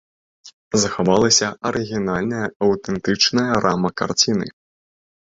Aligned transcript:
Захавалася 0.83 1.47
арыгінальная 1.71 2.47
аўтэнтычная 2.71 3.51
рама 3.67 3.89
карціны. 4.03 4.47